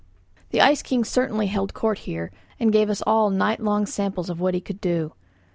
[0.49, 4.39] The ice king certainly held court here, and gave us all night long samples of
[4.39, 5.13] what he could do.